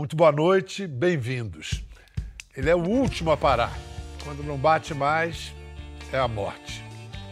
[0.00, 1.84] Muito boa noite, bem-vindos.
[2.56, 3.78] Ele é o último a parar.
[4.24, 5.52] Quando não bate mais,
[6.10, 6.82] é a morte.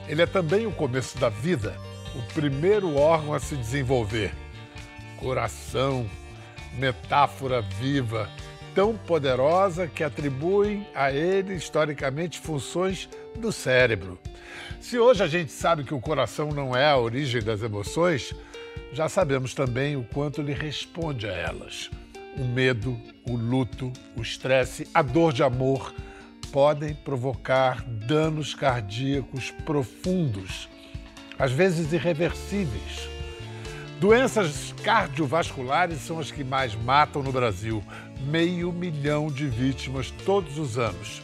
[0.07, 1.75] Ele é também o começo da vida,
[2.15, 4.35] o primeiro órgão a se desenvolver.
[5.17, 6.07] Coração,
[6.75, 8.29] metáfora viva,
[8.75, 14.19] tão poderosa que atribuem a ele historicamente funções do cérebro.
[14.79, 18.35] Se hoje a gente sabe que o coração não é a origem das emoções,
[18.93, 21.91] já sabemos também o quanto ele responde a elas.
[22.39, 22.97] O medo,
[23.29, 25.93] o luto, o estresse, a dor de amor
[26.53, 30.69] podem provocar danos cardíacos profundos,
[31.37, 33.09] às vezes irreversíveis.
[34.01, 37.83] Doenças cardiovasculares são as que mais matam no Brasil,
[38.21, 41.23] meio milhão de vítimas todos os anos.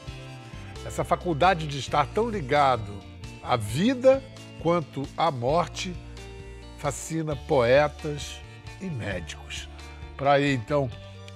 [0.84, 2.92] Essa faculdade de estar tão ligado
[3.41, 4.20] à vida
[4.60, 5.94] quanto à morte
[6.78, 8.41] fascina poetas
[8.80, 9.69] e médicos.
[10.17, 10.89] Para ir então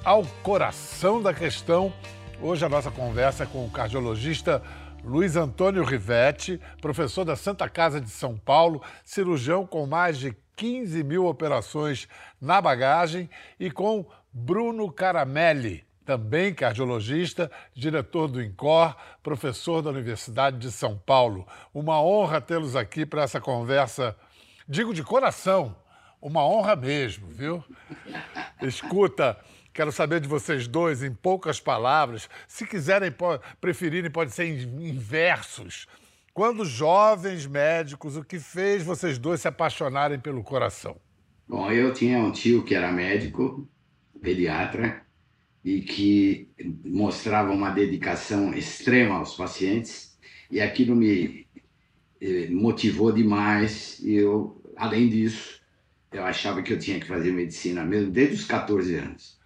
[0.04, 1.92] ao coração da questão,
[2.40, 4.62] hoje a nossa conversa é com o cardiologista
[5.02, 11.02] Luiz Antônio Rivetti, professor da Santa Casa de São Paulo, cirurgião com mais de 15
[11.02, 12.08] mil operações
[12.40, 20.70] na bagagem, e com Bruno Caramelli, também cardiologista, diretor do INCOR, professor da Universidade de
[20.70, 21.46] São Paulo.
[21.74, 24.16] Uma honra tê-los aqui para essa conversa,
[24.68, 25.74] digo de coração,
[26.20, 27.62] uma honra mesmo, viu?
[28.62, 29.38] Escuta,
[29.72, 33.12] quero saber de vocês dois, em poucas palavras, se quiserem,
[33.60, 35.86] preferirem, pode ser em, versos.
[36.34, 40.96] Quando jovens médicos, o que fez vocês dois se apaixonarem pelo coração?
[41.48, 43.68] Bom, eu tinha um tio que era médico,
[44.20, 45.02] pediatra,
[45.64, 46.48] e que
[46.84, 50.18] mostrava uma dedicação extrema aos pacientes,
[50.50, 51.46] e aquilo me
[52.20, 53.98] eh, motivou demais.
[54.00, 55.57] E eu, além disso,
[56.12, 59.38] eu achava que eu tinha que fazer medicina mesmo desde os 14 anos.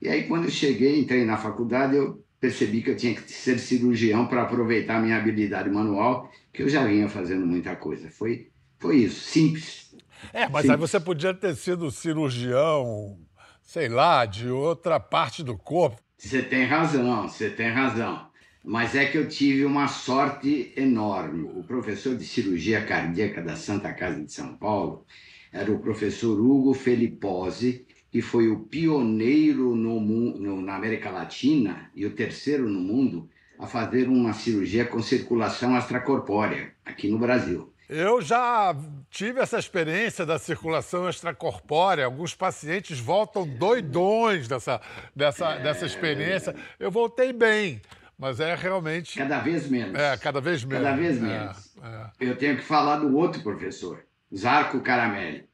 [0.00, 3.58] E aí, quando eu cheguei, entrei na faculdade, eu percebi que eu tinha que ser
[3.58, 8.08] cirurgião para aproveitar minha habilidade manual, que eu já vinha fazendo muita coisa.
[8.10, 8.48] Foi,
[8.78, 9.94] foi isso, simples.
[10.32, 10.70] É, mas simples.
[10.70, 13.18] aí você podia ter sido cirurgião,
[13.62, 16.00] sei lá, de outra parte do corpo.
[16.16, 18.28] Você tem razão, você tem razão.
[18.64, 21.48] Mas é que eu tive uma sorte enorme.
[21.54, 25.06] O professor de cirurgia cardíaca da Santa Casa de São Paulo
[25.52, 32.06] era o professor Hugo Felipose, que foi o pioneiro no, no, na América Latina e
[32.06, 33.28] o terceiro no mundo
[33.58, 37.72] a fazer uma cirurgia com circulação extracorpórea aqui no Brasil.
[37.88, 38.76] Eu já
[39.10, 42.04] tive essa experiência da circulação extracorpórea.
[42.04, 44.80] Alguns pacientes voltam doidões dessa,
[45.16, 46.54] dessa, é, dessa experiência.
[46.78, 47.80] Eu voltei bem,
[48.18, 49.16] mas é realmente.
[49.16, 49.98] Cada vez menos.
[49.98, 50.84] É, cada vez menos.
[50.84, 51.72] Cada vez menos.
[51.82, 52.30] É, é.
[52.30, 54.04] Eu tenho que falar do outro professor,
[54.34, 55.44] Zarco Caramelli.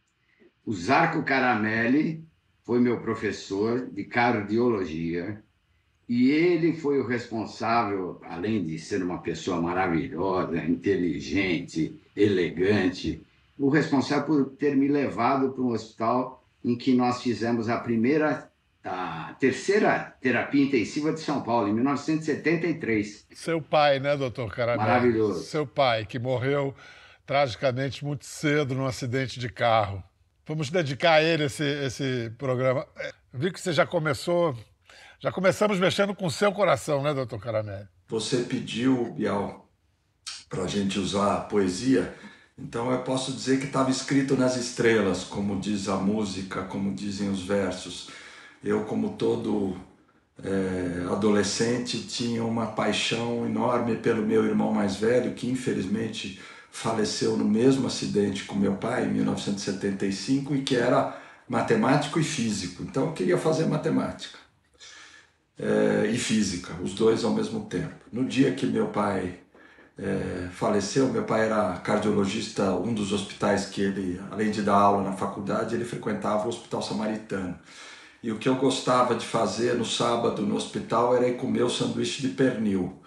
[0.67, 2.25] O Zarco Caramelli
[2.65, 5.43] foi meu professor de cardiologia
[6.09, 13.25] e ele foi o responsável, além de ser uma pessoa maravilhosa, inteligente, elegante,
[13.59, 18.51] o responsável por ter me levado para um hospital em que nós fizemos a primeira,
[18.83, 23.27] a terceira terapia intensiva de São Paulo, em 1973.
[23.33, 24.89] Seu pai, né, doutor Caramelo?
[24.89, 25.45] Maravilhoso.
[25.45, 26.75] Seu pai, que morreu
[27.27, 30.03] tragicamente muito cedo num acidente de carro.
[30.47, 32.87] Vamos dedicar a ele esse, esse programa.
[32.97, 34.57] É, vi que você já começou,
[35.19, 37.89] já começamos mexendo com o seu coração, né, doutor Caramelo?
[38.09, 39.67] Você pediu, Bial,
[40.49, 42.15] para a gente usar a poesia,
[42.59, 47.31] então eu posso dizer que estava escrito nas estrelas, como diz a música, como dizem
[47.31, 48.11] os versos.
[48.62, 49.77] Eu, como todo
[50.43, 56.41] é, adolescente, tinha uma paixão enorme pelo meu irmão mais velho, que infelizmente
[56.75, 61.17] faleceu no mesmo acidente com meu pai em 1975 e que era
[61.49, 62.83] matemático e físico.
[62.83, 64.37] Então eu queria fazer matemática
[65.57, 67.95] é, e física, os dois ao mesmo tempo.
[68.12, 69.39] No dia que meu pai
[69.97, 75.05] é, faleceu, meu pai era cardiologista, um dos hospitais que ele, além de dar aula
[75.05, 77.56] na faculdade, ele frequentava o Hospital Samaritano.
[78.20, 81.70] E o que eu gostava de fazer no sábado no hospital era ir comer o
[81.70, 83.00] sanduíche de pernil.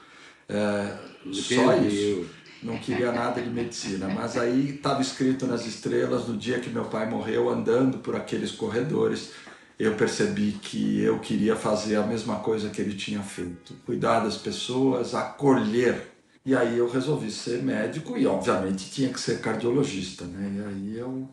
[0.48, 0.98] É,
[1.34, 6.60] só isso não queria nada de medicina, mas aí estava escrito nas estrelas no dia
[6.60, 9.32] que meu pai morreu, andando por aqueles corredores,
[9.80, 14.38] eu percebi que eu queria fazer a mesma coisa que ele tinha feito, cuidar das
[14.38, 16.14] pessoas, acolher.
[16.44, 20.56] E aí eu resolvi ser médico e obviamente tinha que ser cardiologista, né?
[20.56, 21.30] E aí eu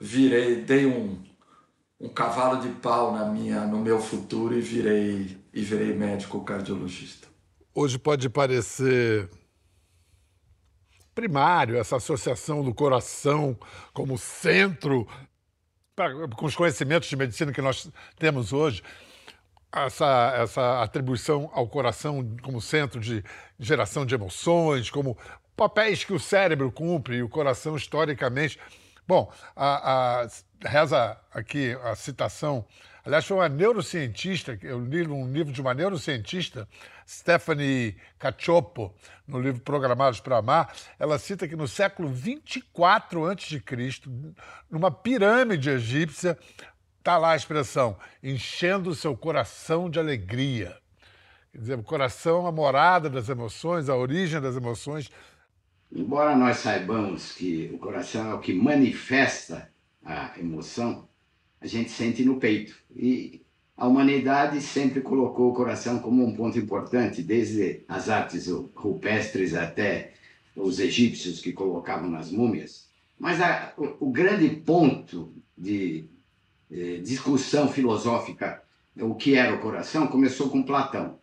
[0.00, 1.18] virei, dei um,
[2.00, 7.28] um cavalo de pau na minha, no meu futuro e virei e virei médico cardiologista.
[7.74, 9.28] Hoje pode parecer
[11.14, 13.58] primário, essa associação do coração
[13.92, 15.06] como centro,
[15.94, 18.82] pra, com os conhecimentos de medicina que nós temos hoje.
[19.72, 23.22] essa, essa atribuição ao coração como centro de
[23.58, 25.16] geração de emoções, como
[25.56, 28.58] papéis que o cérebro cumpre e o coração historicamente.
[29.06, 30.28] Bom, a, a,
[30.68, 32.64] reza aqui a citação.
[33.10, 36.68] Aliás, foi uma neurocientista, eu li um livro de uma neurocientista,
[37.04, 38.94] Stephanie Cacioppo,
[39.26, 40.72] no livro Programados para Amar.
[40.96, 43.60] Ela cita que no século 24 a.C.,
[44.70, 46.38] numa pirâmide egípcia,
[47.00, 50.78] está lá a expressão, enchendo o seu coração de alegria.
[51.50, 55.10] Quer dizer, o coração é morada das emoções, a origem das emoções.
[55.90, 59.68] Embora nós saibamos que o coração é o que manifesta
[60.04, 61.09] a emoção,
[61.60, 62.74] a gente sente no peito.
[62.94, 63.42] E
[63.76, 70.14] a humanidade sempre colocou o coração como um ponto importante, desde as artes rupestres até
[70.56, 72.88] os egípcios que colocavam nas múmias.
[73.18, 76.06] Mas a, o, o, grande ponto de
[76.70, 78.62] eh, discussão filosófica,
[78.96, 81.18] o que era o coração, começou com Platão.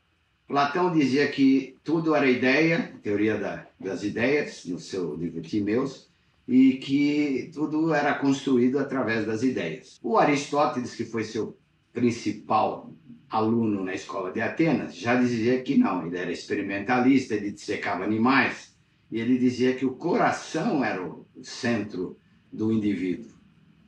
[0.48, 6.10] Platão dizia que tudo era ideia, teoria da, das ideias, no seu livro Timeus,
[6.48, 10.00] e que tudo era construído através das ideias.
[10.02, 11.58] O Aristóteles, que foi seu
[11.92, 12.94] principal
[13.30, 18.78] aluno na escola de Atenas, já dizia que não, ele era experimentalista, ele dissecava animais,
[19.12, 22.18] e ele dizia que o coração era o centro
[22.52, 23.32] do indivíduo.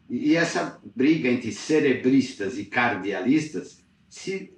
[0.10, 4.54] E essa briga entre cerebristas e cardialistas se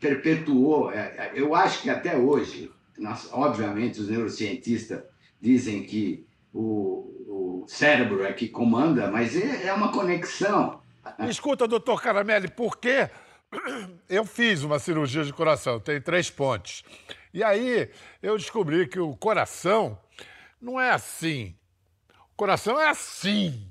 [0.00, 0.90] perpetuou.
[0.90, 5.02] É, é, eu acho que até hoje, nós, obviamente, os neurocientistas
[5.40, 7.19] dizem que o,
[7.62, 10.80] o cérebro é que comanda, mas é, é uma conexão.
[11.28, 13.08] Escuta, doutor Caramelli, por que
[14.08, 16.84] eu fiz uma cirurgia de coração, tem três pontes.
[17.32, 17.90] E aí
[18.22, 19.98] eu descobri que o coração
[20.60, 21.56] não é assim.
[22.32, 23.70] O coração é assim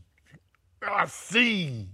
[0.81, 1.89] assim,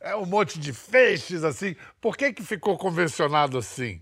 [0.00, 1.74] é um monte de feixes assim.
[2.00, 4.00] Por que, que ficou convencionado assim?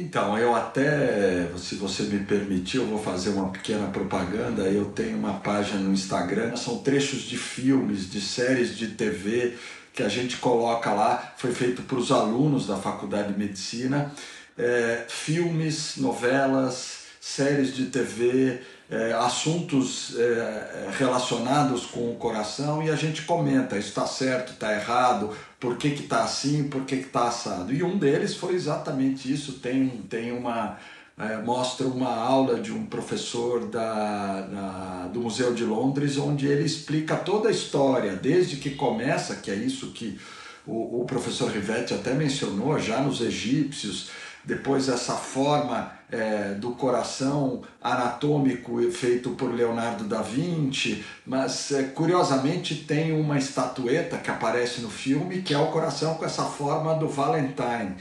[0.00, 4.62] Então, eu até, se você me permitir, eu vou fazer uma pequena propaganda.
[4.62, 9.56] Eu tenho uma página no Instagram, são trechos de filmes, de séries de TV
[9.92, 11.34] que a gente coloca lá.
[11.36, 14.14] Foi feito para os alunos da Faculdade de Medicina.
[14.56, 22.96] É, filmes, novelas, séries de TV, é, assuntos é, relacionados com o coração e a
[22.96, 27.72] gente comenta, está certo, está errado, por que está assim, por que está assado.
[27.72, 30.78] E um deles foi exatamente isso, tem, tem uma...
[31.20, 36.64] É, mostra uma aula de um professor da, na, do Museu de Londres, onde ele
[36.64, 40.16] explica toda a história, desde que começa, que é isso que
[40.64, 44.10] o, o professor Rivetti até mencionou, já nos egípcios,
[44.44, 52.74] depois essa forma é, do coração anatômico feito por Leonardo da Vinci, mas é, curiosamente
[52.74, 57.08] tem uma estatueta que aparece no filme que é o coração com essa forma do
[57.08, 57.96] Valentine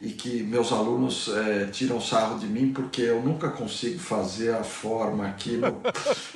[0.00, 4.64] e que meus alunos é, tiram sarro de mim porque eu nunca consigo fazer a
[4.64, 5.82] forma aquilo.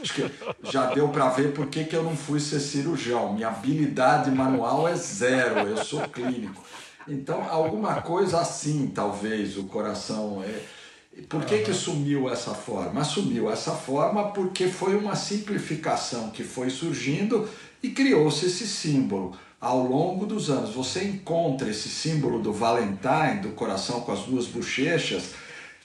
[0.03, 0.31] Acho que
[0.65, 3.33] já deu para ver por que eu não fui ser cirurgião.
[3.33, 6.63] Minha habilidade manual é zero, eu sou clínico.
[7.09, 10.43] Então, alguma coisa assim, talvez, o coração.
[10.43, 10.84] É...
[11.29, 13.05] Por que, que sumiu essa forma?
[13.05, 17.49] Sumiu essa forma porque foi uma simplificação que foi surgindo
[17.83, 19.37] e criou-se esse símbolo.
[19.61, 24.47] Ao longo dos anos, você encontra esse símbolo do Valentine, do coração com as duas
[24.47, 25.31] bochechas,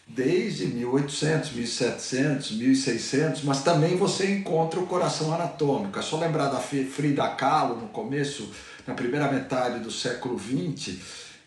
[0.08, 6.00] desde 1800, 1700, 1600, mas também você encontra o coração anatômico.
[6.00, 8.50] É só lembrar da Frida Kahlo no começo
[8.88, 10.96] na primeira metade do século XX,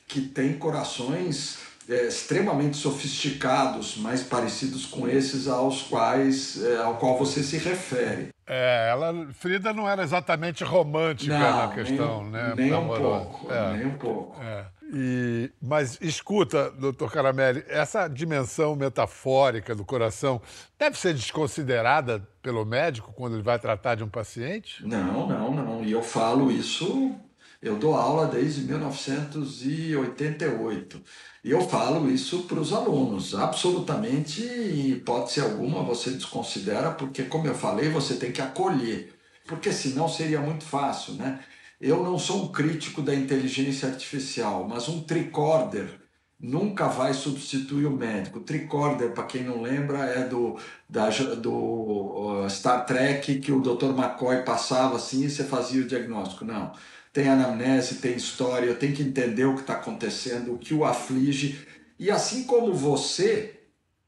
[0.07, 7.19] que tem corações é, extremamente sofisticados, mais parecidos com esses aos quais é, ao qual
[7.19, 8.29] você se refere.
[8.47, 12.55] É, ela, Frida não era exatamente romântica não, na questão, nem, né?
[12.57, 14.43] Nem um pouco, é, nem um pouco.
[14.43, 14.67] É.
[14.95, 20.41] E, mas escuta, doutor Caramelli, essa dimensão metafórica do coração
[20.79, 24.87] deve ser desconsiderada pelo médico quando ele vai tratar de um paciente?
[24.87, 25.85] Não, não, não.
[25.85, 27.15] E eu falo isso
[27.63, 31.01] eu dou aula desde 1988
[31.45, 33.35] e eu falo isso para os alunos.
[33.35, 39.15] Absolutamente, em hipótese alguma, você desconsidera, porque, como eu falei, você tem que acolher,
[39.47, 41.41] porque senão seria muito fácil, né?
[41.81, 46.01] Eu não sou um crítico da inteligência artificial, mas um tricorder
[46.39, 48.39] nunca vai substituir o médico.
[48.39, 50.57] O tricorder, para quem não lembra, é do,
[50.89, 53.91] da, do Star Trek que o Dr.
[53.97, 56.45] McCoy passava assim e você fazia o diagnóstico.
[56.45, 56.73] Não
[57.13, 61.67] tem anamnese, tem história, tem que entender o que está acontecendo, o que o aflige.
[61.99, 63.61] E assim como você,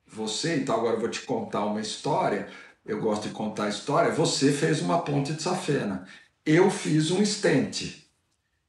[0.07, 2.49] você, então agora eu vou te contar uma história,
[2.85, 6.07] eu gosto de contar a história, você fez uma ponte de safena.
[6.45, 8.03] Eu fiz um estente.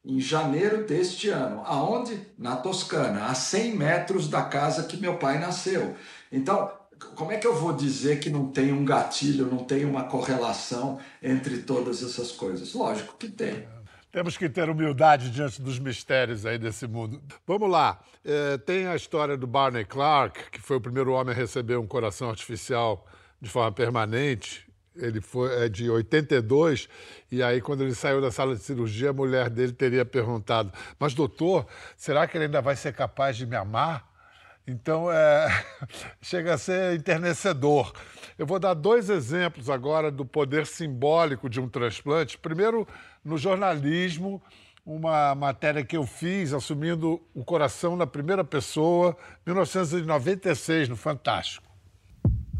[0.04, 1.62] em janeiro deste ano.
[1.64, 2.20] Aonde?
[2.38, 5.96] Na Toscana, a 100 metros da casa que meu pai nasceu.
[6.30, 6.70] Então,
[7.16, 10.98] como é que eu vou dizer que não tem um gatilho, não tem uma correlação
[11.22, 12.72] entre todas essas coisas?
[12.74, 13.66] Lógico que tem.
[14.12, 17.20] Temos que ter humildade diante dos mistérios aí desse mundo.
[17.46, 18.00] Vamos lá.
[18.24, 21.86] É, tem a história do Barney Clark, que foi o primeiro homem a receber um
[21.86, 23.06] coração artificial
[23.40, 24.66] de forma permanente.
[24.96, 26.88] Ele foi é de 82
[27.30, 31.12] e aí quando ele saiu da sala de cirurgia, a mulher dele teria perguntado: "Mas
[31.12, 34.16] doutor, será que ele ainda vai ser capaz de me amar?"
[34.66, 35.64] Então, é,
[36.20, 37.92] chega a ser enternecedor.
[38.36, 42.36] Eu vou dar dois exemplos agora do poder simbólico de um transplante.
[42.36, 42.86] Primeiro,
[43.26, 44.40] no jornalismo,
[44.84, 51.66] uma matéria que eu fiz assumindo o coração na primeira pessoa, 1996, no Fantástico.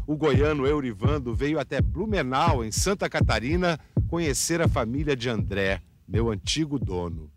[0.05, 6.29] O goiano Eurivando veio até Blumenau, em Santa Catarina, conhecer a família de André, meu
[6.29, 7.31] antigo dono.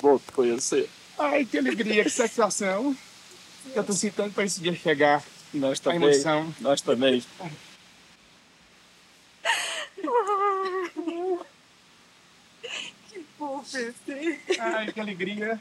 [0.00, 0.88] Vou te conhecer.
[1.18, 2.96] Ai, que alegria, que satisfação.
[3.74, 5.22] Eu tô sentindo para esse dia chegar.
[5.52, 6.02] Nós também.
[6.02, 6.54] A emoção.
[6.60, 7.22] Nós também.
[13.38, 14.60] Que esse.
[14.60, 15.60] Ai, que alegria.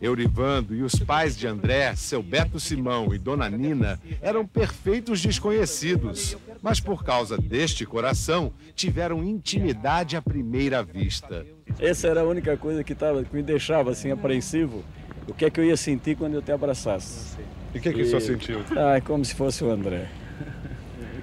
[0.00, 6.36] Eurivando e os pais de André, seu Beto Simão e Dona Nina, eram perfeitos desconhecidos,
[6.60, 11.46] mas por causa deste coração, tiveram intimidade à primeira vista.
[11.78, 14.84] Essa era a única coisa que, tava, que me deixava assim apreensivo.
[15.26, 17.38] O que é que eu ia sentir quando eu te abraçasse?
[17.72, 18.02] E o que, que e...
[18.02, 18.60] o senhor sentiu?
[18.72, 20.10] Ah, como se fosse o André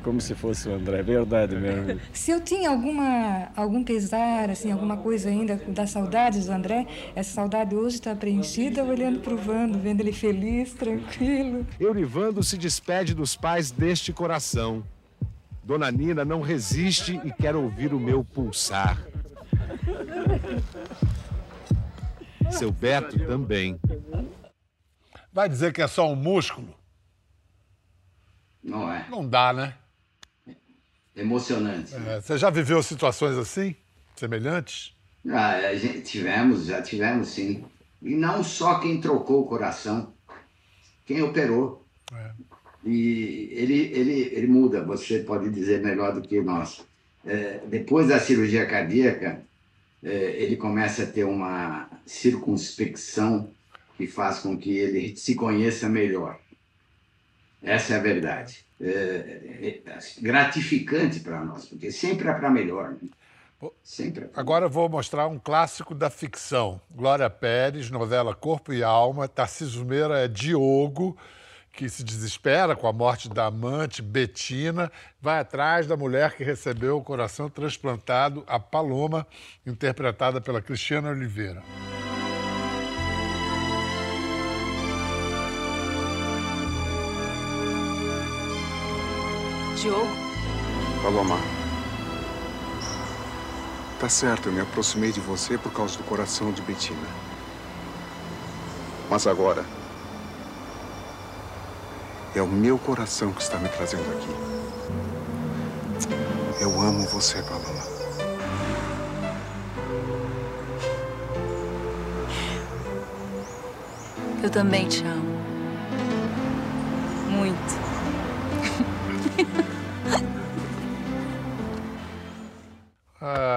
[0.03, 2.00] como se fosse o André, verdade mesmo.
[2.13, 7.34] Se eu tinha alguma, algum pesar, assim, alguma coisa ainda da saudades do André, essa
[7.34, 11.65] saudade hoje está preenchida olhando para o Vando, vendo ele feliz, tranquilo.
[11.79, 14.84] Eurivando se despede dos pais deste coração.
[15.63, 18.98] Dona Nina não resiste e quer ouvir o meu pulsar.
[22.50, 23.79] Seu Beto também.
[25.31, 26.75] Vai dizer que é só um músculo?
[28.63, 29.08] Não é.
[29.10, 29.75] Não dá, né?
[31.15, 31.94] Emocionante.
[31.96, 33.75] É, você já viveu situações assim,
[34.15, 34.94] semelhantes?
[35.30, 37.63] Ah, a gente, tivemos, já tivemos sim.
[38.01, 40.13] E não só quem trocou o coração,
[41.06, 41.86] quem operou.
[42.12, 42.32] É.
[42.84, 46.84] E ele, ele, ele muda, você pode dizer melhor do que nós.
[47.24, 49.44] É, depois da cirurgia cardíaca,
[50.03, 50.10] é,
[50.41, 53.51] ele começa a ter uma circunspecção
[53.98, 56.39] que faz com que ele se conheça melhor.
[57.62, 58.65] Essa é a verdade.
[58.82, 58.90] É,
[59.62, 62.92] é, é gratificante para nós, porque sempre é para melhor.
[62.92, 63.10] Né?
[63.84, 64.26] Sempre.
[64.26, 66.82] É Agora vou mostrar um clássico da ficção.
[66.90, 69.28] Glória Pérez, novela Corpo e Alma.
[69.28, 71.16] Tarcísio Meira é Diogo,
[71.72, 76.98] que se desespera com a morte da amante, Betina, vai atrás da mulher que recebeu
[76.98, 79.28] o coração transplantado, a Paloma,
[79.66, 81.62] interpretada pela Cristiana Oliveira.
[89.82, 90.06] Diogo?
[91.02, 91.40] Paloma.
[94.00, 97.08] Tá certo, eu me aproximei de você por causa do coração de Bettina.
[99.10, 99.66] Mas agora.
[102.36, 104.30] É o meu coração que está me trazendo aqui.
[106.62, 107.82] Eu amo você, Paloma.
[114.44, 115.42] Eu também te amo.
[117.32, 117.90] Muito.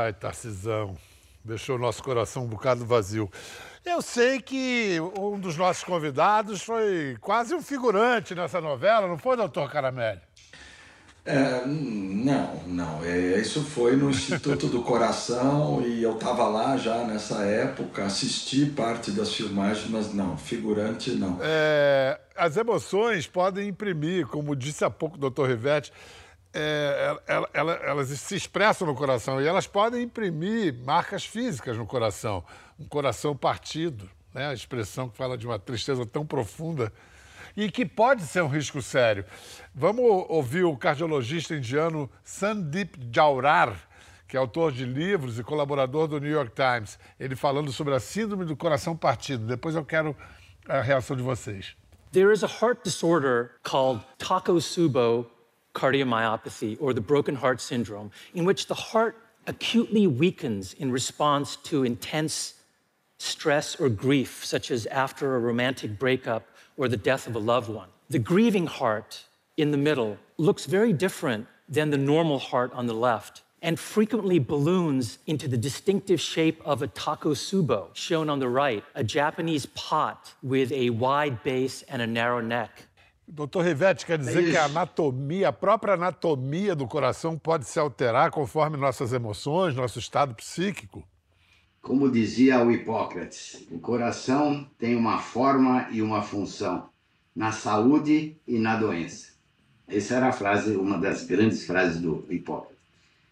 [0.05, 0.95] Ai, Tarcisão,
[1.43, 3.31] deixou o nosso coração um bocado vazio.
[3.83, 9.35] Eu sei que um dos nossos convidados foi quase um figurante nessa novela, não foi,
[9.35, 10.21] doutor Caramelli?
[11.25, 13.03] É, não, não.
[13.03, 18.67] É, isso foi no Instituto do Coração e eu estava lá já nessa época, assisti
[18.67, 21.39] parte das filmagens, mas não, figurante não.
[21.41, 25.91] É, as emoções podem imprimir, como disse há pouco o doutor Rivete,
[26.55, 31.85] é, ela, ela, elas se expressam no coração e elas podem imprimir marcas físicas no
[31.85, 32.45] coração.
[32.79, 34.47] Um coração partido, né?
[34.47, 36.93] a expressão que fala de uma tristeza tão profunda
[37.57, 39.25] e que pode ser um risco sério.
[39.75, 43.77] Vamos ouvir o cardiologista indiano Sandeep Jaurar,
[44.29, 48.01] que é autor de livros e colaborador do New York Times, ele falando sobre a
[48.01, 49.45] síndrome do coração partido.
[49.45, 50.17] Depois eu quero
[50.69, 51.77] a reação de vocês.
[52.13, 55.27] There is a heart disorder called Takotsubo
[55.75, 59.17] cardiomyopathy or the broken heart syndrome, in which the heart
[59.47, 62.55] acutely weakens in response to intense
[63.19, 67.69] stress or grief, such as after a romantic breakup or the death of a loved
[67.69, 67.89] one.
[68.09, 69.25] The grieving heart
[69.57, 73.43] in the middle looks very different than the normal heart on the left.
[73.65, 79.03] and frequently balloons into the distinctive shape of a takosubo, shown on the right, a
[79.03, 82.83] Japanese pot with a wide base and a narrow neck.
[83.27, 87.79] Doutor Rivete, quer dizer É que a anatomia, a própria anatomia do coração pode se
[87.79, 91.03] alterar conforme nossas emoções, nosso estado psíquico?
[91.81, 96.89] Como dizia o Hipócrates, o coração tem uma forma e uma função
[97.35, 99.33] na saúde e na doença.
[99.89, 102.79] Essa era a frase, uma das grandes frases do Hipócrates.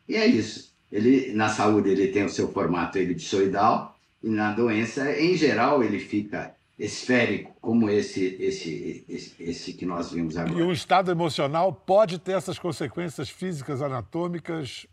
[0.08, 0.72] E é isso.
[0.90, 5.98] Ele na saúde ele tem o seu formato elipsoidal e na doença, em geral, ele
[5.98, 10.66] fica esférico, como esse esse esse, esse que nós vimos E agora.
[10.66, 14.86] o estado emocional pode ter essas consequências físicas, anatômicas,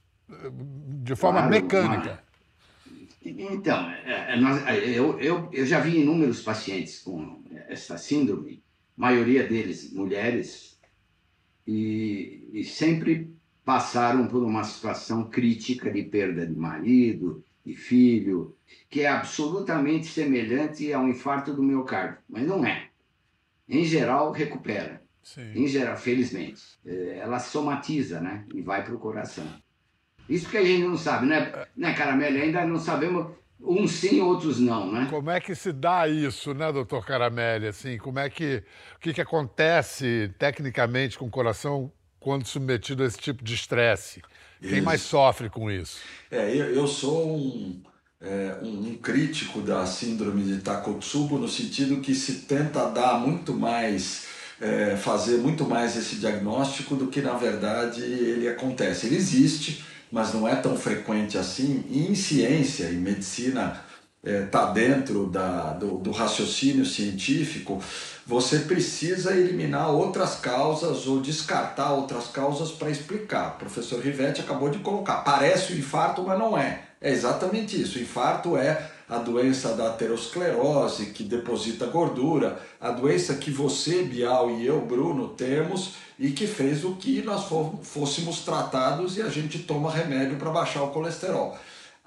[1.03, 2.23] de forma Claro, mecânica.
[3.25, 8.63] Então, é, é, é, eu, eu, eu já vi inúmeros pacientes com essa síndrome,
[8.95, 10.79] maioria deles mulheres,
[11.67, 13.33] e, e sempre
[13.65, 18.55] passaram por uma situação crítica de perda de marido, de filho,
[18.89, 22.89] que é absolutamente semelhante a um infarto do miocárdio, mas não é.
[23.67, 25.01] Em geral, recupera.
[25.21, 25.51] Sim.
[25.53, 26.63] Em geral, felizmente.
[26.85, 28.45] É, Ela somatiza, né?
[28.53, 29.45] E vai para o coração.
[30.27, 32.37] Isso que a gente não sabe, né, né Caramelo?
[32.37, 35.07] Ainda não sabemos, uns sim, outros não, né?
[35.09, 37.67] Como é que se dá isso, né, doutor Caramelli?
[37.67, 38.63] Assim, como é que,
[38.95, 44.21] o que, que acontece tecnicamente com o coração quando submetido a esse tipo de estresse?
[44.61, 44.83] Quem Isso.
[44.83, 45.99] mais sofre com isso?
[46.29, 47.81] É, eu, eu sou um,
[48.21, 53.53] é, um, um crítico da síndrome de Takotsubo no sentido que se tenta dar muito
[53.53, 54.25] mais,
[54.59, 59.07] é, fazer muito mais esse diagnóstico do que na verdade ele acontece.
[59.07, 61.85] Ele existe, mas não é tão frequente assim.
[61.89, 63.81] E em ciência e medicina
[64.23, 67.81] está dentro da, do, do raciocínio científico,
[68.25, 73.55] você precisa eliminar outras causas ou descartar outras causas para explicar.
[73.55, 75.17] O professor Rivetti acabou de colocar.
[75.23, 76.81] Parece o infarto, mas não é.
[77.01, 77.97] É exatamente isso.
[77.97, 84.51] O infarto é a doença da aterosclerose, que deposita gordura, a doença que você, Bial,
[84.51, 89.29] e eu, Bruno, temos e que fez o que nós fô- fôssemos tratados e a
[89.29, 91.57] gente toma remédio para baixar o colesterol.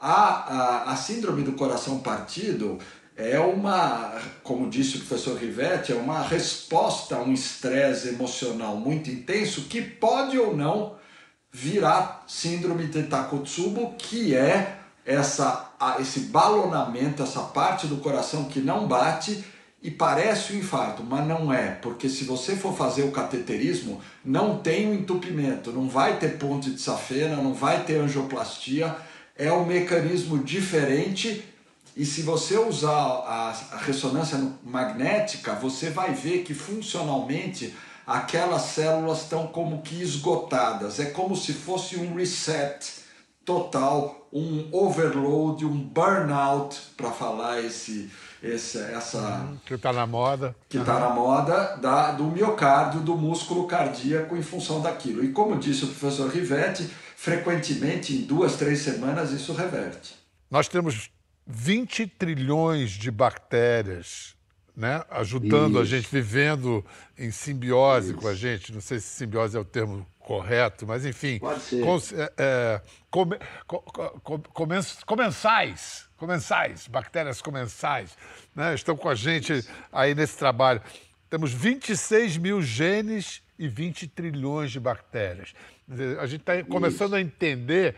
[0.05, 2.77] A, a, a síndrome do coração partido
[3.17, 9.09] é uma, como disse o professor Rivetti, é uma resposta a um estresse emocional muito
[9.09, 10.97] intenso que pode ou não
[11.53, 18.89] virar síndrome de Takotsubo, que é essa, esse balonamento, essa parte do coração que não
[18.89, 19.45] bate
[19.81, 24.59] e parece um infarto, mas não é, porque se você for fazer o cateterismo, não
[24.59, 28.97] tem um entupimento, não vai ter ponte de safena, não vai ter angioplastia,
[29.43, 31.45] é um mecanismo diferente
[31.97, 37.75] e se você usar a, ressonância magnética, você vai ver que funcionalmente
[38.07, 40.99] aquelas células estão como que esgotadas.
[41.01, 43.03] É como se fosse um reset
[43.45, 48.11] total, um overload, um burnout, para falar esse,
[48.43, 50.57] esse, essa Que está na moda.
[50.69, 55.23] que está na moda da, do miocárdio, do músculo cardíaco em função daquilo.
[55.23, 56.89] E como disse o professor Rivetti,
[57.23, 60.17] frequentemente em duas, três semanas isso reverte.
[60.51, 61.09] Nós temos
[61.47, 64.35] 20 trilhões de bactérias
[64.75, 65.91] né, ajudando a Isso.
[65.91, 66.85] gente, vivendo
[67.17, 68.73] em simbiose com a gente.
[68.73, 71.39] Não sei se simbiose é o termo correto, mas enfim.
[71.39, 71.85] Pode ser.
[71.85, 78.17] cons- é, é, come- co- co- co- comens- comensais, comensais, bactérias comensais,
[78.57, 80.81] né, estão com a gente aí nesse trabalho.
[81.31, 85.55] Temos 26 mil genes e 20 trilhões de bactérias.
[86.19, 87.95] A gente está começando a entender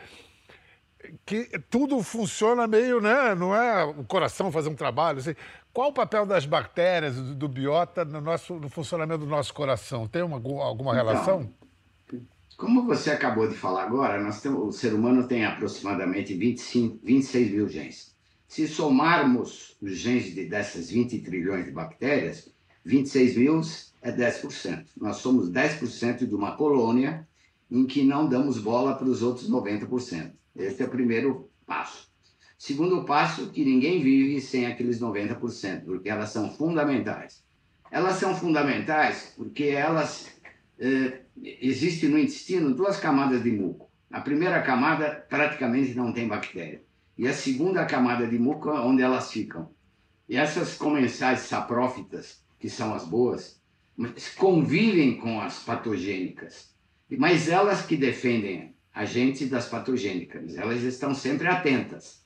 [1.24, 3.34] que tudo funciona meio, né?
[3.34, 5.20] Não é o coração fazer um trabalho.
[5.20, 5.34] Assim.
[5.72, 10.06] Qual o papel das bactérias, do, do biota, no, nosso, no funcionamento do nosso coração?
[10.06, 11.50] Tem uma, alguma Então, relação?
[12.58, 17.50] Como você acabou de falar agora, nós temos, o ser humano tem aproximadamente 25, 26
[17.50, 18.14] mil genes.
[18.46, 22.53] Se somarmos os genes de, dessas 20 trilhões de bactérias,
[22.84, 23.60] 26 mil
[24.02, 24.86] é 10%.
[24.96, 27.26] Nós somos 10% de uma colônia
[27.70, 30.32] em que não damos bola para os outros 90%.
[30.54, 32.08] Esse é o primeiro passo.
[32.58, 37.42] Segundo passo, que ninguém vive sem aqueles 90%, porque elas são fundamentais.
[37.90, 40.28] Elas são fundamentais porque elas
[40.78, 43.90] eh, existe no intestino duas camadas de muco.
[44.10, 46.82] A primeira camada praticamente não tem bactéria.
[47.16, 49.70] E a segunda camada de muco é onde elas ficam.
[50.28, 53.60] E essas comensais saprófitas, que são as boas,
[54.38, 56.74] convivem com as patogênicas.
[57.10, 62.22] Mas elas que defendem a gente das patogênicas, elas estão sempre atentas.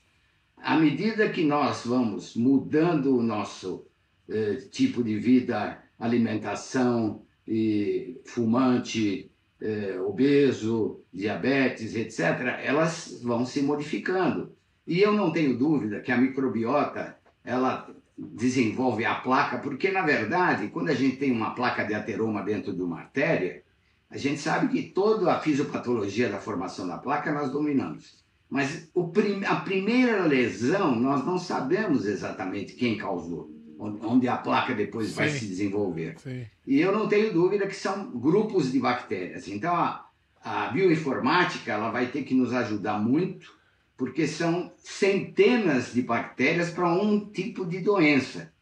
[0.57, 3.85] À medida que nós vamos mudando o nosso
[4.29, 14.55] eh, tipo de vida, alimentação, e fumante, eh, obeso, diabetes, etc., elas vão se modificando.
[14.87, 20.69] E eu não tenho dúvida que a microbiota ela desenvolve a placa, porque na verdade,
[20.69, 23.63] quando a gente tem uma placa de ateroma dentro de uma artéria,
[24.11, 28.25] a gente sabe que toda a fisiopatologia da formação da placa nós dominamos.
[28.51, 34.75] Mas o prim a primeira lesão, nós não sabemos exatamente quem causou, onde a placa
[34.75, 35.15] depois Sim.
[35.15, 36.19] vai se desenvolver.
[36.19, 36.47] Sim.
[36.67, 39.47] E eu não tenho dúvida que são grupos de bactérias.
[39.47, 40.07] Então, a,
[40.43, 43.58] a bioinformática ela vai ter que nos ajudar muito,
[43.99, 48.53] porque são centenas de bactérias para um tipo de doença.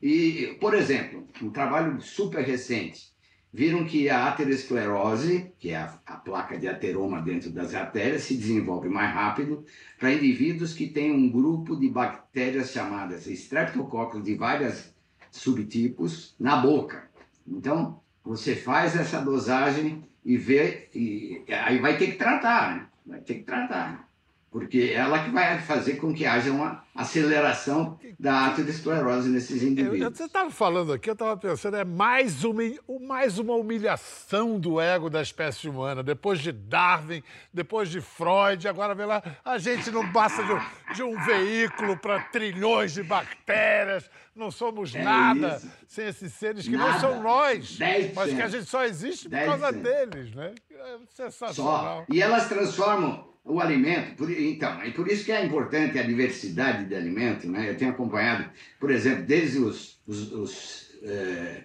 [0.00, 3.12] E, por exemplo, um trabalho super recente,
[3.52, 8.34] viram que a aterosclerose, que é a, a, placa de ateroma dentro das artérias, se
[8.34, 9.62] desenvolve mais rápido
[9.98, 14.90] para indivíduos que têm um grupo de bactérias chamadas Streptococcus de vários
[15.30, 17.10] subtipos na boca.
[17.46, 22.86] Então, você faz essa dosagem e vê, e aí vai ter que tratar, né?
[23.06, 24.07] Vai ter que tratar
[24.58, 30.00] porque é ela que vai fazer com que haja uma aceleração da aterosclerose nesses indivíduos.
[30.00, 32.62] Eu, você estava falando aqui, eu estava pensando, é mais uma,
[33.00, 36.02] mais uma humilhação do ego da espécie humana.
[36.02, 37.22] Depois de Darwin,
[37.54, 40.60] depois de Freud, agora vê lá, a gente não passa de um,
[40.94, 45.70] de um veículo para trilhões de bactérias, não somos é nada isso.
[45.86, 46.92] sem esses seres que nada.
[46.92, 48.12] não são nós, 10%.
[48.14, 49.44] mas que a gente só existe por 10%.
[49.44, 50.54] causa deles, né?
[50.70, 52.04] É sensacional.
[52.06, 52.12] Só.
[52.12, 56.84] E elas transformam o alimento, por, então, é por isso que é importante a diversidade
[56.84, 57.70] de alimento, né?
[57.70, 61.64] Eu tenho acompanhado, por exemplo, desde os, os, os é,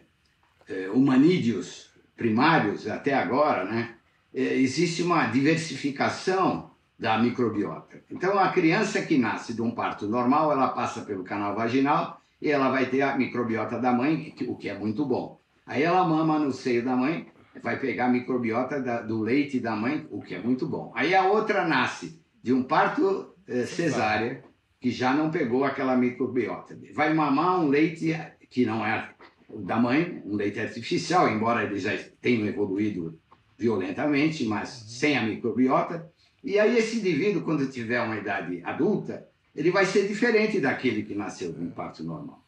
[0.69, 3.95] é, humanídeos primários até agora, né?
[4.33, 8.01] É, existe uma diversificação da microbiota.
[8.09, 12.49] Então, a criança que nasce de um parto normal, ela passa pelo canal vaginal e
[12.49, 15.37] ela vai ter a microbiota da mãe, o que é muito bom.
[15.65, 17.27] Aí ela mama no seio da mãe
[17.61, 20.91] vai pegar a microbiota da, do leite da mãe, o que é muito bom.
[20.95, 24.43] Aí a outra nasce de um parto eh, cesárea,
[24.79, 26.77] que já não pegou aquela microbiota.
[26.93, 28.13] Vai mamar um leite
[28.49, 29.13] que não é
[29.49, 33.19] da mãe, um leite artificial, embora eles já tenham evoluído
[33.57, 36.11] violentamente, mas sem a microbiota.
[36.43, 41.15] E aí esse indivíduo, quando tiver uma idade adulta, ele vai ser diferente daquele que
[41.15, 42.43] nasceu de um parto normal.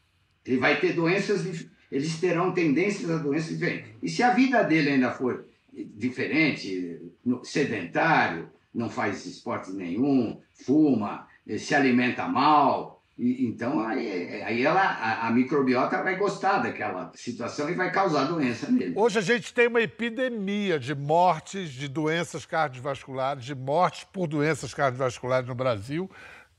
[0.46, 1.66] Ele vai ter doenças
[1.96, 3.90] eles terão tendências a doenças diferentes.
[4.04, 7.00] E se a vida dele ainda for diferente,
[7.42, 11.26] sedentário, não faz esporte nenhum, fuma,
[11.58, 17.74] se alimenta mal, então aí, aí ela, a, a, microbiota vai gostar daquela situação e
[17.74, 18.94] vai causar doença nele.
[18.94, 24.74] Hoje a gente tem uma epidemia de mortes de doenças cardiovasculares, de mortes por doenças
[24.74, 26.12] cardiovasculares no Brasil.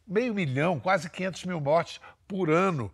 [0.08, 2.90] Meio milhão, quase 500 mil mortes por ano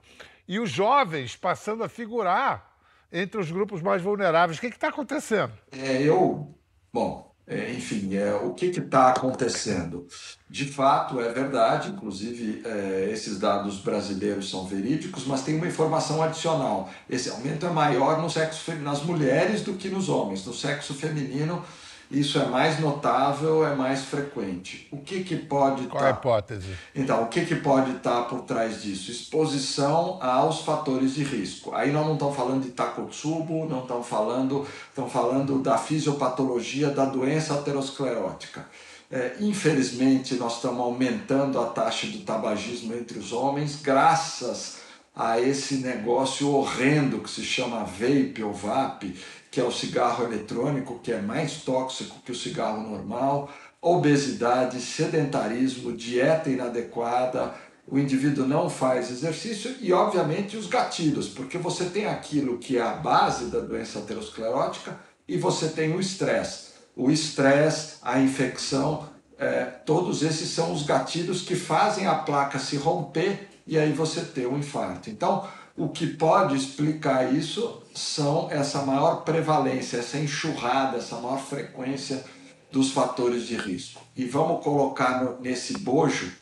[0.47, 2.73] e os jovens passando a figurar
[3.13, 4.59] entre os grupos mais vulneráveis.
[4.59, 5.53] O que está acontecendo?
[5.71, 6.55] É, eu.
[6.93, 10.07] Bom, é, enfim, é, o que está acontecendo?
[10.49, 16.23] De fato, é verdade, inclusive é, esses dados brasileiros são verídicos, mas tem uma informação
[16.23, 16.89] adicional.
[17.11, 20.47] Esse aumento é maior no sexo, nas mulheres do que nos homens.
[20.47, 21.65] No sexo feminino,
[22.13, 24.87] isso é mais notável, é mais frequente.
[24.93, 26.09] O que, que pode Qual tá...
[26.09, 26.69] a hipótese?
[26.95, 29.11] Então, o que, que pode estar tá por trás disso?
[29.11, 31.75] Exposição aos fatores de risco.
[31.75, 37.07] Aí nós não estamos falando de Takotsubo, não estamos falando, estamos falando da fisiopatologia da
[37.07, 38.67] doença aterosclerótica.
[39.11, 44.82] É, infelizmente, nós estamos aumentando a taxa de tabagismo entre os homens, graças
[45.15, 49.17] a esse negócio horrendo que se chama vape ou vape,
[49.51, 55.93] que é o cigarro eletrônico, que é mais tóxico que o cigarro normal, obesidade, sedentarismo,
[55.93, 57.55] dieta inadequada,
[57.87, 62.83] o indivíduo não faz exercício e, obviamente, os gatilhos, porque você tem aquilo que é
[62.83, 64.99] a base da doença aterosclerótica
[65.29, 66.73] e você tem o estresse.
[66.97, 72.77] O estresse, a infecção, é, todos esses são os gatilhos que fazem a placa se
[72.77, 75.11] romper e aí você ter um infarto.
[75.11, 75.47] Então,
[75.77, 82.25] o que pode explicar isso são essa maior prevalência, essa enxurrada, essa maior frequência
[82.71, 84.01] dos fatores de risco.
[84.17, 86.33] E vamos colocar no, nesse bojo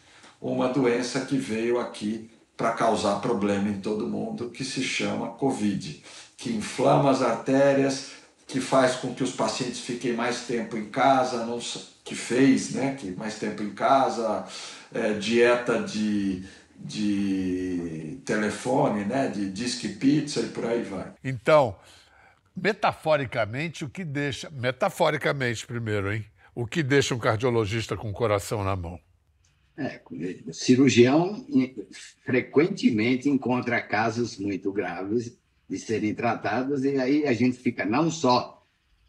[0.40, 6.02] uma doença que veio aqui para causar problema em todo mundo, que se chama Covid,
[6.36, 8.12] que inflama as artérias,
[8.46, 11.58] que faz com que os pacientes fiquem mais tempo em casa, não,
[12.04, 14.44] que fez, né, que mais tempo em casa,
[14.92, 16.44] é, dieta de
[16.80, 21.12] de telefone, né, de disque pizza e por aí vai.
[21.22, 21.76] Então,
[22.56, 24.50] metaforicamente, o que deixa.
[24.50, 26.24] Metaforicamente, primeiro, hein?
[26.54, 28.98] O que deixa um cardiologista com o coração na mão?
[29.76, 30.00] É,
[30.52, 31.46] cirurgião
[32.24, 35.38] frequentemente encontra casos muito graves
[35.68, 38.59] de serem tratados, e aí a gente fica não só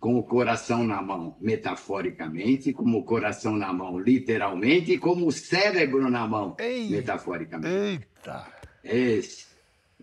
[0.02, 5.32] com o coração na mão, metaforicamente, como o coração na mão, literalmente, e como o
[5.32, 8.08] cérebro na mão, Ei, metaforicamente.
[8.26, 8.48] Eita!
[8.84, 9.46] Esse,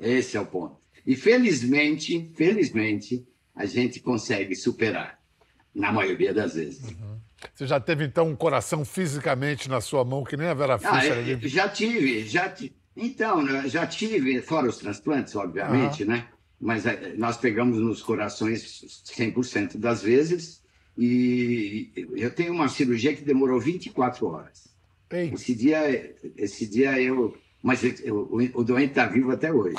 [0.00, 0.76] esse é o ponto.
[1.04, 5.18] E felizmente, felizmente, a gente consegue superar,
[5.74, 6.90] na maioria das vezes.
[6.90, 7.18] Uhum.
[7.52, 11.38] Você já teve, então, um coração fisicamente na sua mão, que nem a Vera Fischer?
[11.42, 11.48] Ah?
[11.48, 12.76] Já tive, já tive.
[12.96, 16.10] Então, né, já tive, fora os transplantes, obviamente, uhum.
[16.10, 16.28] né?
[16.60, 20.62] Mas eh, nós pegamos nos corações 100% das vezes
[20.96, 24.68] e eu tenho uma cirurgia que demorou 24 horas.
[25.10, 25.30] Ei.
[25.32, 29.76] Esse dia, esse dia eu mas o, o doente está vivo até hoje.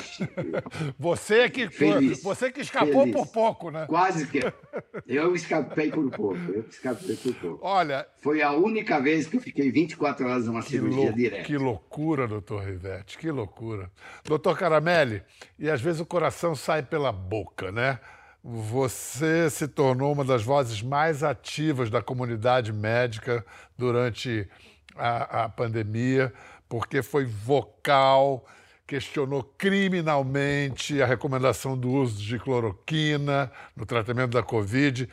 [0.98, 2.22] Você é que, Feliz.
[2.22, 3.14] você que escapou Feliz.
[3.14, 3.86] por pouco, né?
[3.86, 4.40] Quase que.
[5.08, 6.36] Eu escapei por pouco.
[6.36, 7.66] Eu escapei por pouco.
[7.66, 8.06] Olha.
[8.18, 11.12] Foi a única vez que eu fiquei 24 horas numa cirurgia lou...
[11.12, 11.42] direta.
[11.42, 13.90] Que loucura, doutor Rivete, que loucura.
[14.24, 15.22] Doutor Caramelli,
[15.58, 17.98] e às vezes o coração sai pela boca, né?
[18.42, 23.44] Você se tornou uma das vozes mais ativas da comunidade médica
[23.76, 24.48] durante
[24.96, 26.32] a, a pandemia
[26.70, 28.46] porque foi vocal,
[28.86, 35.08] questionou criminalmente a recomendação do uso de cloroquina no tratamento da Covid.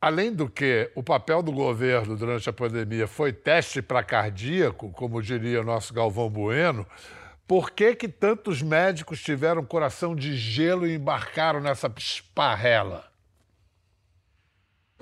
[0.00, 5.22] Além do que, o papel do governo durante a pandemia foi teste para cardíaco, como
[5.22, 6.84] diria nosso Galvão Bueno,
[7.46, 13.09] por que, que tantos médicos tiveram coração de gelo e embarcaram nessa esparrela?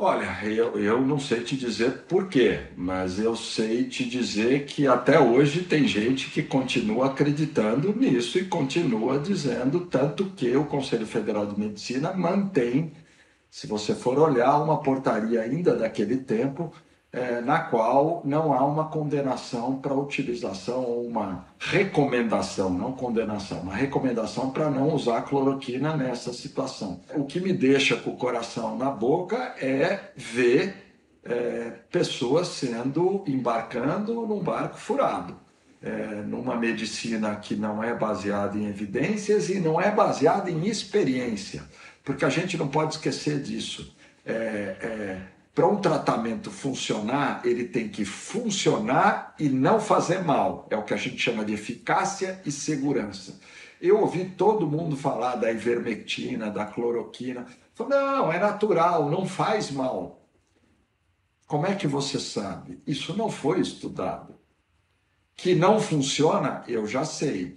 [0.01, 4.87] Olha, eu, eu não sei te dizer por quê, mas eu sei te dizer que
[4.87, 11.05] até hoje tem gente que continua acreditando nisso e continua dizendo, tanto que o Conselho
[11.05, 12.93] Federal de Medicina mantém,
[13.51, 16.73] se você for olhar uma portaria ainda daquele tempo,
[17.11, 23.75] é, na qual não há uma condenação para utilização ou uma recomendação, não condenação, uma
[23.75, 27.01] recomendação para não usar cloroquina nessa situação.
[27.15, 30.75] O que me deixa com o coração na boca é ver
[31.25, 35.37] é, pessoas sendo embarcando num barco furado.
[35.81, 41.63] É, numa medicina que não é baseada em evidências e não é baseada em experiência,
[42.03, 43.95] porque a gente não pode esquecer disso.
[44.27, 45.21] É,
[45.59, 50.69] para um tratamento funcionar, ele tem que funcionar e não fazer mal.
[50.71, 53.41] É o que a gente chama de eficácia e segurança.
[53.83, 57.45] Eu ouvi todo mundo falar da ivermectina, da cloroquina.
[57.77, 60.25] Não, é natural, não faz mal.
[61.49, 62.81] Como é que você sabe?
[62.87, 64.37] Isso não foi estudado.
[65.35, 67.57] Que não funciona, eu já sei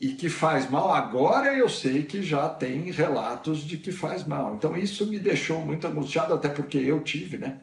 [0.00, 4.54] e que faz mal, agora eu sei que já tem relatos de que faz mal.
[4.54, 7.60] Então isso me deixou muito angustiado, até porque eu tive, né?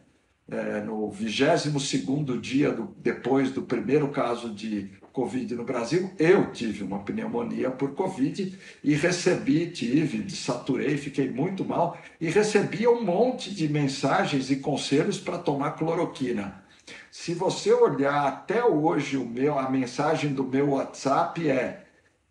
[0.50, 6.84] É, no 22 dia do, depois do primeiro caso de Covid no Brasil, eu tive
[6.84, 13.54] uma pneumonia por Covid e recebi, tive, saturei, fiquei muito mal e recebi um monte
[13.54, 16.63] de mensagens e conselhos para tomar cloroquina.
[17.12, 21.83] Se você olhar até hoje o meu, a mensagem do meu WhatsApp é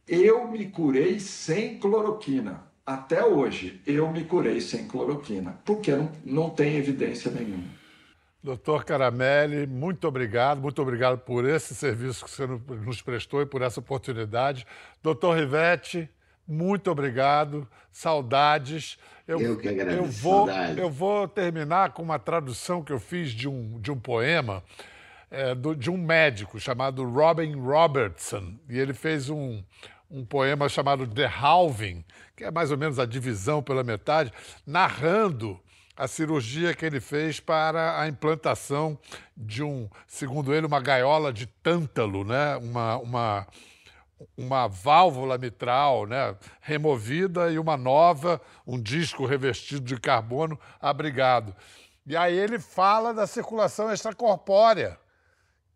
[0.06, 2.64] eu me curei sem cloroquina.
[2.84, 7.64] Até hoje, eu me curei sem cloroquina, porque não, não tem evidência nenhuma.
[8.42, 13.62] Doutor Caramelli, muito obrigado, muito obrigado por esse serviço que você nos prestou e por
[13.62, 14.66] essa oportunidade.
[15.00, 16.10] Doutor Rivete,
[16.46, 18.98] muito obrigado, saudades.
[19.28, 20.02] Eu, eu que agradeço.
[20.02, 23.98] Eu vou, eu vou terminar com uma tradução que eu fiz de um, de um
[23.98, 24.60] poema
[25.32, 28.58] é, do, de um médico chamado Robin Robertson.
[28.68, 29.64] E ele fez um,
[30.10, 32.04] um poema chamado The Halving,
[32.36, 34.30] que é mais ou menos a divisão pela metade,
[34.66, 35.58] narrando
[35.96, 38.98] a cirurgia que ele fez para a implantação
[39.34, 42.56] de um, segundo ele, uma gaiola de tântalo, né?
[42.56, 43.46] uma, uma,
[44.36, 46.36] uma válvula mitral né?
[46.60, 51.54] removida e uma nova, um disco revestido de carbono abrigado.
[52.06, 54.98] E aí ele fala da circulação extracorpórea,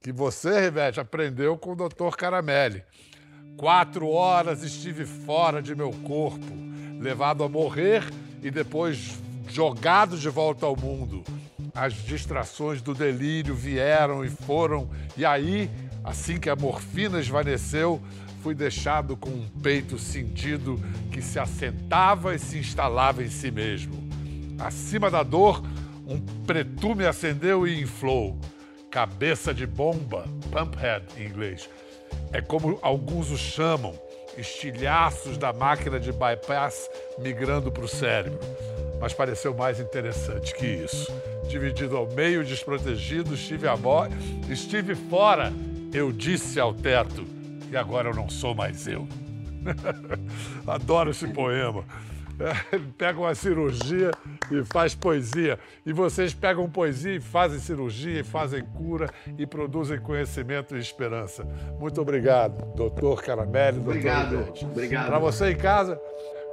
[0.06, 2.84] que você, Rivete, aprendeu com o doutor Caramelli.
[3.56, 6.54] Quatro horas estive fora de meu corpo,
[7.00, 8.04] levado a morrer
[8.40, 11.24] e depois jogado de volta ao mundo.
[11.74, 15.68] As distrações do delírio vieram e foram, e aí,
[16.04, 18.00] assim que a morfina esvaneceu,
[18.44, 24.08] fui deixado com um peito cindido que se assentava e se instalava em si mesmo.
[24.56, 25.64] Acima da dor,
[26.06, 28.38] um pretume acendeu e inflou.
[28.96, 31.68] Cabeça de bomba, pumphead em inglês
[32.32, 33.92] é como alguns o chamam,
[34.38, 38.40] estilhaços da máquina de bypass migrando para o cérebro.
[38.98, 41.12] Mas pareceu mais interessante que isso.
[41.46, 44.16] Dividido ao meio, desprotegido, estive a morte,
[44.48, 45.52] estive fora,
[45.92, 47.26] eu disse ao teto,
[47.70, 49.06] e agora eu não sou mais eu.
[50.66, 51.84] Adoro esse poema.
[52.98, 54.10] Pega uma cirurgia
[54.50, 55.58] e faz poesia.
[55.84, 61.44] E vocês pegam poesia e fazem cirurgia, e fazem cura e produzem conhecimento e esperança.
[61.78, 63.78] Muito obrigado, doutor Caramelli.
[63.78, 65.06] Obrigado, doutor obrigado.
[65.06, 65.96] Para você em casa,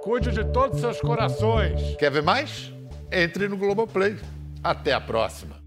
[0.02, 1.96] cuide de todos os seus corações.
[1.98, 2.74] Quer ver mais?
[3.12, 4.17] Entre no Globoplay.
[4.63, 5.62] Até a próxima.